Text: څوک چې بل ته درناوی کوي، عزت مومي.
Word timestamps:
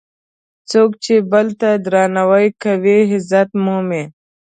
څوک 0.69 0.91
چې 1.03 1.15
بل 1.31 1.47
ته 1.59 1.69
درناوی 1.85 2.47
کوي، 2.63 2.97
عزت 3.11 3.49
مومي. 3.63 4.03